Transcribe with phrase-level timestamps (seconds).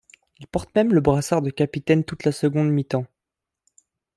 [0.39, 3.05] Il porte même le brassard de capitaine toute la seconde mi-temps.